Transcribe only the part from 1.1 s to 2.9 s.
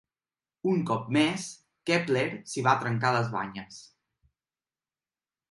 més, Kepler s'hi va